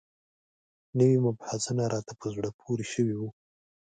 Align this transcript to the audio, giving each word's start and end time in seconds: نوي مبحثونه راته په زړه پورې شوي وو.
نوي 0.97 1.17
مبحثونه 1.25 1.83
راته 1.93 2.13
په 2.19 2.25
زړه 2.35 2.49
پورې 2.59 2.85
شوي 2.93 3.15
وو. 3.17 3.29